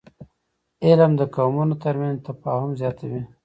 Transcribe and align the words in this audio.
علم 0.85 1.11
د 1.17 1.21
قومونو 1.35 1.75
ترمنځ 1.83 2.17
تفاهم 2.27 2.71
زیاتوي 2.81 3.21